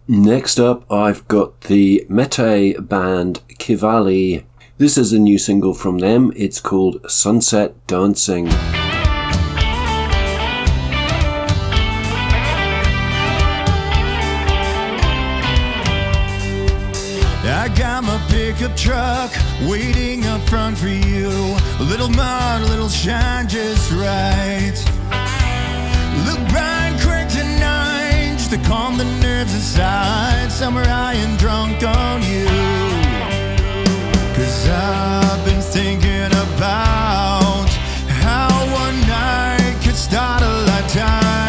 Next 0.06 0.60
up, 0.60 0.84
I've 0.92 1.26
got 1.28 1.62
the 1.62 2.04
Métis 2.10 2.86
band 2.86 3.40
KiVeli. 3.58 4.44
This 4.76 4.98
is 4.98 5.14
a 5.14 5.18
new 5.18 5.38
single 5.38 5.72
from 5.72 5.96
them. 5.96 6.30
It's 6.36 6.60
called 6.60 7.10
Sunset 7.10 7.74
Dancing. 7.86 8.50
Pickup 18.58 18.76
truck 18.76 19.30
waiting 19.68 20.26
up 20.26 20.40
front 20.48 20.76
for 20.76 20.88
you. 20.88 21.28
A 21.78 21.82
little 21.82 22.08
mud, 22.08 22.62
a 22.62 22.66
little 22.66 22.88
shine 22.88 23.46
just 23.46 23.92
right. 23.92 24.74
Look 26.26 26.40
bright, 26.48 26.98
crack 27.00 27.28
tonight, 27.28 28.34
just 28.36 28.50
to 28.50 28.58
calm 28.68 28.98
the 28.98 29.04
nerves 29.22 29.54
inside. 29.54 30.50
Summer 30.50 30.84
high 30.84 31.14
and 31.14 31.38
drunk 31.38 31.84
on 31.84 32.22
you. 32.22 32.46
Cause 34.34 34.68
I've 34.68 35.44
been 35.44 35.62
thinking 35.62 36.26
about 36.26 37.68
how 38.08 38.48
one 38.72 39.00
night 39.02 39.78
could 39.84 39.96
start 39.96 40.42
a 40.42 40.48
lifetime. 40.66 41.47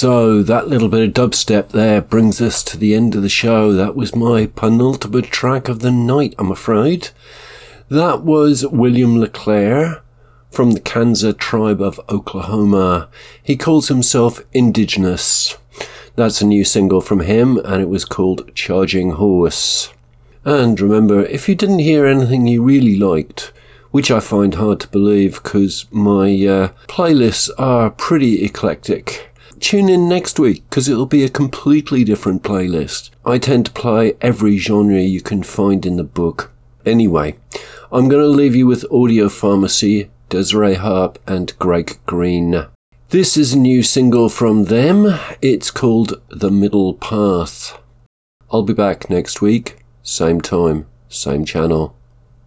So 0.00 0.42
that 0.42 0.66
little 0.66 0.88
bit 0.88 1.06
of 1.06 1.12
dubstep 1.12 1.68
there 1.68 2.00
brings 2.00 2.40
us 2.40 2.64
to 2.64 2.78
the 2.78 2.94
end 2.94 3.14
of 3.14 3.20
the 3.20 3.28
show. 3.28 3.74
That 3.74 3.94
was 3.94 4.16
my 4.16 4.46
penultimate 4.46 5.26
track 5.26 5.68
of 5.68 5.80
the 5.80 5.90
night, 5.90 6.34
I'm 6.38 6.50
afraid. 6.50 7.10
That 7.90 8.22
was 8.22 8.66
William 8.66 9.20
LeClaire 9.20 10.00
from 10.50 10.70
the 10.70 10.80
Kansa 10.80 11.34
tribe 11.34 11.82
of 11.82 12.00
Oklahoma. 12.08 13.10
He 13.42 13.58
calls 13.58 13.88
himself 13.88 14.40
Indigenous. 14.54 15.58
That's 16.16 16.40
a 16.40 16.46
new 16.46 16.64
single 16.64 17.02
from 17.02 17.20
him, 17.20 17.58
and 17.58 17.82
it 17.82 17.90
was 17.90 18.06
called 18.06 18.54
Charging 18.54 19.10
Horse. 19.10 19.92
And 20.46 20.80
remember, 20.80 21.26
if 21.26 21.46
you 21.46 21.54
didn't 21.54 21.80
hear 21.80 22.06
anything 22.06 22.46
you 22.46 22.62
really 22.62 22.96
liked, 22.96 23.52
which 23.90 24.10
I 24.10 24.20
find 24.20 24.54
hard 24.54 24.80
to 24.80 24.88
believe 24.88 25.42
because 25.42 25.84
my 25.90 26.30
uh, 26.46 26.68
playlists 26.88 27.50
are 27.58 27.90
pretty 27.90 28.42
eclectic. 28.42 29.29
Tune 29.60 29.90
in 29.90 30.08
next 30.08 30.38
week 30.38 30.64
because 30.68 30.88
it'll 30.88 31.04
be 31.04 31.22
a 31.22 31.28
completely 31.28 32.02
different 32.02 32.42
playlist. 32.42 33.10
I 33.26 33.36
tend 33.36 33.66
to 33.66 33.72
play 33.72 34.14
every 34.20 34.56
genre 34.56 35.00
you 35.00 35.20
can 35.20 35.42
find 35.42 35.84
in 35.84 35.96
the 35.96 36.02
book. 36.02 36.50
Anyway, 36.86 37.36
I'm 37.92 38.08
going 38.08 38.22
to 38.22 38.28
leave 38.28 38.56
you 38.56 38.66
with 38.66 38.90
Audio 38.90 39.28
Pharmacy, 39.28 40.10
Desirae 40.30 40.76
Harp, 40.76 41.18
and 41.26 41.56
Greg 41.58 41.98
Green. 42.06 42.66
This 43.10 43.36
is 43.36 43.52
a 43.52 43.58
new 43.58 43.82
single 43.82 44.30
from 44.30 44.64
them. 44.64 45.18
It's 45.42 45.70
called 45.70 46.22
The 46.30 46.50
Middle 46.50 46.94
Path. 46.94 47.78
I'll 48.50 48.62
be 48.62 48.72
back 48.72 49.10
next 49.10 49.42
week, 49.42 49.84
same 50.02 50.40
time, 50.40 50.86
same 51.08 51.44
channel. 51.44 51.94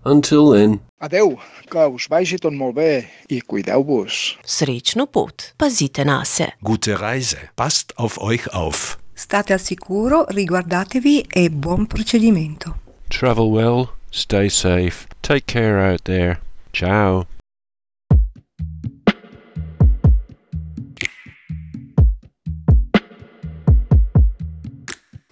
Until 0.06 0.52
then, 0.52 0.82
Adeu, 1.04 1.38
que 1.68 1.84
us 1.92 2.08
vagi 2.08 2.38
tot 2.40 2.56
molt 2.56 2.78
bé 2.78 3.04
i 3.28 3.42
cuideu-vos. 3.44 4.38
Srečno 4.48 5.04
pot, 5.12 5.50
pazite 5.60 6.06
na 6.08 6.22
se. 6.24 6.48
Gute 6.64 6.96
Reise. 7.00 7.50
Passt 7.60 7.92
auf 7.98 8.18
euch 8.24 8.48
auf. 8.54 8.98
State 9.16 9.54
al 9.54 9.60
sicuro, 9.60 10.24
riguardatevi 10.30 11.26
e 11.36 11.50
buon 11.50 11.88
procedimento. 11.88 12.76
Travel 13.10 13.52
well, 13.52 13.90
stay 14.12 14.50
safe, 14.50 15.08
take 15.22 15.46
care 15.46 15.92
out 15.92 16.04
there. 16.06 16.40
Ciao. 16.72 17.28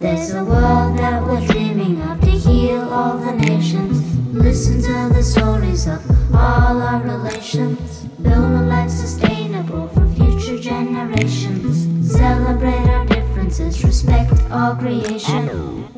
There's 0.02 0.34
a 0.34 0.44
world 0.44 0.98
that 0.98 1.22
we're 1.22 1.46
dreaming 1.46 2.02
of 2.02 2.20
to 2.22 2.32
heal 2.32 2.90
all 2.90 3.20
the 3.20 3.34
nations. 3.34 4.02
Listen 4.34 4.82
to 4.82 5.14
the 5.14 5.22
stories 5.22 5.86
of 5.86 6.02
all 6.34 6.82
our 6.82 7.04
relations. 7.04 8.06
Build 8.20 8.52
a 8.52 8.64
life 8.64 8.90
sustainable 8.90 9.90
for 9.90 10.08
future 10.16 10.58
generations. 10.58 11.86
Celebrate 12.12 12.88
our 12.90 13.06
differences, 13.06 13.84
respect 13.84 14.34
all 14.50 14.76
creation. 14.76 15.48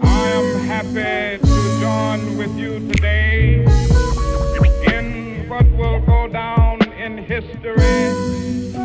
I 0.01 0.19
am 0.35 0.65
happy 0.65 1.41
to 1.41 1.79
join 1.79 2.37
with 2.37 2.53
you 2.57 2.79
today 2.91 3.63
in 4.97 5.47
what 5.47 5.65
will 5.77 6.01
go 6.01 6.27
down 6.27 6.85
in 6.91 7.19
history 7.19 8.82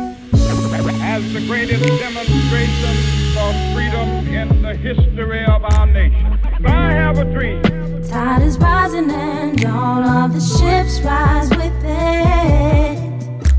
as 1.19 1.33
the 1.33 1.45
greatest 1.47 1.83
demonstration 1.83 2.95
for 3.33 3.51
freedom 3.73 4.07
in 4.33 4.61
the 4.61 4.73
history 4.73 5.43
of 5.43 5.63
our 5.65 5.85
nation. 5.85 6.39
I 6.65 6.91
have 6.91 7.17
a 7.17 7.25
dream. 7.25 7.61
Tide 8.07 8.41
is 8.41 8.57
rising 8.57 9.11
and 9.11 9.65
all 9.65 10.01
of 10.01 10.33
the 10.33 10.39
ships 10.39 11.01
rise 11.01 11.49
with 11.49 11.83
it. 11.83 12.97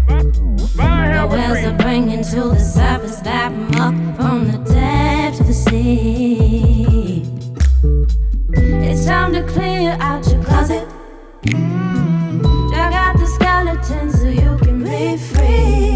The 0.08 1.26
whales 1.30 1.64
are 1.66 1.76
bringing 1.76 2.24
to 2.24 2.40
the 2.48 2.58
surface 2.58 3.20
that 3.20 3.52
muck 3.52 3.94
from 4.16 4.50
the 4.50 4.58
depths 4.72 5.40
of 5.40 5.46
the 5.46 5.52
sea. 5.52 7.22
It's 8.88 9.04
time 9.04 9.34
to 9.34 9.42
clear 9.42 9.98
out 10.00 10.26
your 10.28 10.42
closet. 10.42 10.88
Drag 11.44 12.92
out 12.94 13.18
the 13.18 13.26
skeletons 13.26 14.18
so 14.18 14.28
you 14.28 14.56
can 14.62 14.82
be 14.82 15.18
free. 15.18 15.89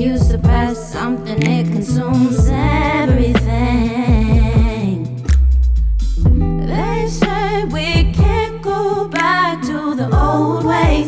You 0.00 0.16
suppress 0.16 0.92
something, 0.94 1.42
it 1.42 1.66
consumes 1.66 2.48
everything. 2.48 3.44
They 6.66 7.06
say 7.06 7.64
we 7.64 8.10
can't 8.14 8.62
go 8.62 9.08
back 9.08 9.60
to 9.66 9.94
the 9.94 10.08
old 10.10 10.64
ways. 10.64 11.06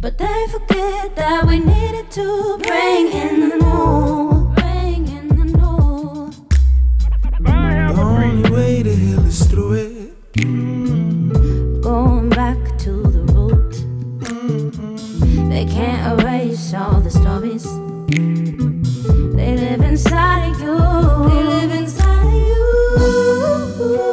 But 0.00 0.16
they 0.16 0.46
forget 0.52 1.16
that 1.16 1.44
we 1.44 1.58
needed 1.58 2.08
to 2.12 2.56
bring 2.62 3.08
in 3.10 3.40
the 3.48 3.56
new. 3.56 4.54
Bring 4.54 5.08
in 5.08 5.26
the 5.26 5.44
new. 5.58 6.30
The 7.40 8.00
only 8.00 8.48
way 8.48 8.84
to 8.84 8.94
heal 8.94 9.26
is 9.26 9.44
through 9.48 9.72
it. 9.72 9.93
They 15.64 15.72
can't 15.72 16.20
erase 16.20 16.74
all 16.74 17.00
the 17.00 17.08
stories. 17.10 17.64
They 19.34 19.56
live 19.56 19.80
inside 19.80 20.52
of 20.52 20.60
you. 20.60 20.76
They 21.30 21.42
live 21.42 21.72
inside 21.72 22.50
of 23.00 23.80
you. 23.80 24.04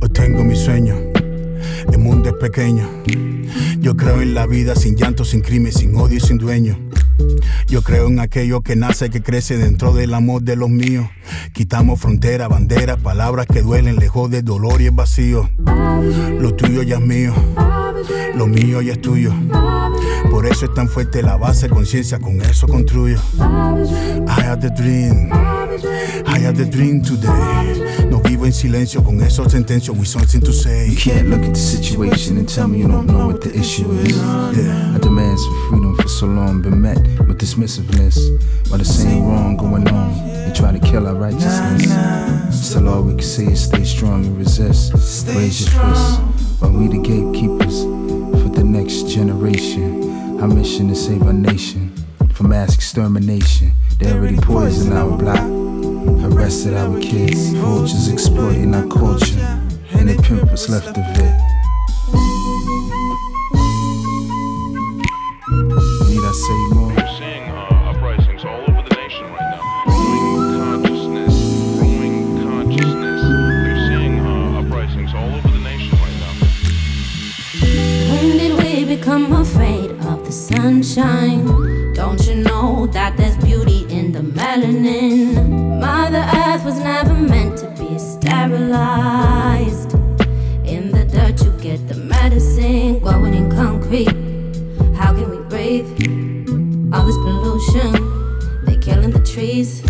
Hoy 0.00 0.08
tengo 0.12 0.42
mi 0.42 0.56
sueño. 0.56 0.96
El 1.92 1.98
mundo 1.98 2.30
es 2.30 2.34
pequeño. 2.34 2.88
Yo 3.78 3.96
creo 3.96 4.22
en 4.22 4.34
la 4.34 4.46
vida 4.48 4.74
sin 4.74 4.96
llanto, 4.96 5.24
sin 5.24 5.40
crimen, 5.40 5.70
sin 5.72 5.94
odio 5.94 6.16
y 6.16 6.20
sin 6.20 6.38
dueño. 6.38 6.87
Yo 7.68 7.82
creo 7.82 8.08
en 8.08 8.18
aquello 8.18 8.62
que 8.62 8.76
nace, 8.76 9.10
que 9.10 9.22
crece 9.22 9.58
dentro 9.58 9.92
del 9.92 10.14
amor 10.14 10.40
de 10.42 10.56
los 10.56 10.70
míos. 10.70 11.06
Quitamos 11.52 12.00
fronteras, 12.00 12.48
banderas, 12.48 12.96
palabras 12.96 13.46
que 13.46 13.60
duelen, 13.60 13.96
lejos 13.96 14.30
del 14.30 14.42
dolor 14.42 14.80
y 14.80 14.86
el 14.86 14.92
vacío. 14.92 15.50
Lo 16.40 16.54
tuyo 16.54 16.82
ya 16.82 16.96
es 16.96 17.02
mío, 17.02 17.34
lo 18.34 18.46
mío 18.46 18.80
ya 18.80 18.92
es 18.92 19.00
tuyo. 19.02 19.34
Por 20.30 20.46
eso 20.46 20.64
es 20.64 20.74
tan 20.74 20.88
fuerte 20.88 21.22
la 21.22 21.36
base, 21.36 21.68
conciencia, 21.68 22.18
con 22.18 22.40
eso 22.40 22.66
construyo. 22.66 23.18
I 23.38 24.40
had 24.40 24.60
the 24.60 24.70
dream, 24.70 25.30
I 26.26 26.38
had 26.38 26.54
the 26.54 26.64
dream 26.64 27.02
today. 27.02 28.08
No 28.10 28.20
vivo 28.20 28.46
en 28.46 28.52
silencio, 28.54 29.02
con 29.04 29.20
eso 29.20 29.46
sentencio, 29.48 29.92
we 29.92 30.06
something 30.06 30.40
to 30.40 30.52
say. 30.52 30.88
You 30.88 30.96
can't 30.96 31.28
look 31.28 31.42
at 31.42 31.52
the 31.52 31.60
situation 31.60 32.38
and 32.38 32.48
tell 32.48 32.66
me 32.66 32.78
you 32.78 32.88
don't 32.88 33.06
know 33.06 33.26
what 33.26 33.42
the 33.42 33.50
issue 33.54 33.90
is. 34.00 34.16
Yeah. 34.16 34.94
Our 34.94 35.00
demands 35.00 35.44
for 35.44 35.68
freedom 35.68 35.96
for 35.96 36.08
so 36.08 36.26
long 36.26 36.62
been 36.62 36.80
met 36.80 36.98
with 37.38 37.48
dismissiveness. 37.48 38.68
While 38.68 38.78
the 38.78 38.84
same 38.84 39.24
wrong 39.24 39.56
going 39.56 39.88
on, 39.88 40.28
they 40.28 40.52
try 40.54 40.72
to 40.72 40.78
kill 40.78 41.06
our 41.06 41.14
righteousness. 41.14 41.84
Still, 42.54 42.88
all 42.88 43.02
we 43.02 43.12
can 43.12 43.22
say 43.22 43.46
is 43.46 43.64
stay 43.64 43.84
strong 43.84 44.24
and 44.24 44.38
resist. 44.38 44.92
Raise 45.28 45.60
your 45.60 45.84
fists 45.84 46.18
while 46.60 46.72
we 46.72 46.88
the 46.88 46.98
gatekeepers 46.98 47.82
for 48.42 48.48
the 48.50 48.64
next 48.64 49.08
generation. 49.08 50.40
Our 50.40 50.48
mission 50.48 50.90
is 50.90 51.04
save 51.04 51.22
our 51.22 51.32
nation 51.32 51.92
from 52.32 52.50
mass 52.50 52.74
extermination. 52.74 53.72
They 53.98 54.12
already 54.12 54.36
poisoned 54.36 54.94
our 54.94 55.16
block, 55.16 55.44
arrested 56.32 56.74
our 56.74 56.98
kids, 57.00 57.52
vultures 57.54 58.08
exploiting 58.08 58.74
our 58.74 58.86
culture, 58.86 59.38
and 59.92 60.08
the 60.08 60.20
pimp 60.22 60.44
what's 60.44 60.68
left 60.68 60.88
of 60.88 60.96
it. 60.98 61.47
Concrete. 93.88 94.08
How 94.96 95.14
can 95.14 95.30
we 95.30 95.38
breathe? 95.48 95.88
All 96.92 97.06
this 97.06 97.16
pollution, 97.16 98.64
they 98.64 98.76
killing 98.76 99.10
the 99.10 99.22
trees. 99.24 99.82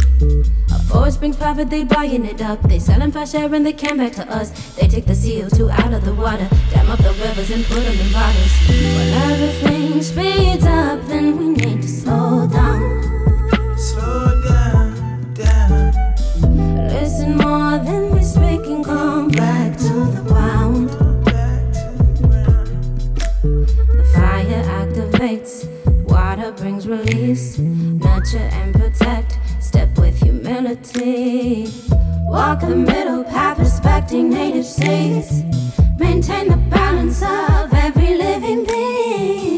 A 0.71 0.79
forest 0.85 1.19
brings 1.19 1.37
profit, 1.37 1.71
they 1.71 1.85
buying 1.85 2.25
it 2.25 2.41
up. 2.41 2.63
They 2.63 2.79
selling 2.79 3.11
fast 3.11 3.33
share 3.33 3.53
and 3.53 3.67
they 3.67 3.73
come 3.73 3.99
back 3.99 4.13
to 4.13 4.31
us. 4.31 4.51
They 4.77 4.87
take 4.87 5.07
the 5.07 5.15
CO2 5.15 5.71
out 5.71 5.93
of 5.93 6.05
the 6.05 6.15
water, 6.15 6.49
dam 6.71 6.91
up 6.91 6.99
the 6.99 7.13
rivers 7.13 7.51
and 7.51 7.65
put 7.65 7.83
them 7.83 7.99
in 7.99 8.13
bottles. 8.13 8.53
When 8.69 9.15
everything 9.31 10.03
speeds 10.03 10.65
up, 10.65 11.05
then 11.09 11.37
we 11.37 11.49
need 11.49 11.83
to 11.83 11.89
slow 11.89 12.47
down. 12.47 13.77
Slow 13.77 14.43
down, 14.49 15.35
down. 15.35 15.93
Listen 16.89 17.37
more 17.37 17.79
than 17.79 18.13
we 18.13 18.23
speak 18.23 18.65
and 18.67 18.85
come 18.85 19.29
back 19.29 19.77
to 19.79 19.95
the 20.15 20.23
ground. 20.29 20.68
Release. 26.89 27.59
Nurture 27.59 28.39
and 28.39 28.75
protect, 28.75 29.39
step 29.61 29.97
with 29.99 30.21
humility. 30.21 31.69
Walk 32.25 32.61
the 32.61 32.75
middle 32.75 33.25
path, 33.25 33.59
respecting 33.59 34.31
native 34.31 34.65
states. 34.65 35.43
Maintain 35.99 36.49
the 36.49 36.57
balance 36.71 37.23
of 37.23 37.73
every 37.75 38.17
living 38.17 38.65
being. 38.65 39.58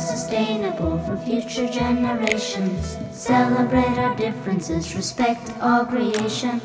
Sustainable 0.00 0.98
for 1.00 1.16
future 1.16 1.68
generations. 1.68 2.96
Celebrate 3.12 3.98
our 3.98 4.16
differences, 4.16 4.94
respect 4.94 5.52
all 5.60 5.84
creation. 5.84 6.60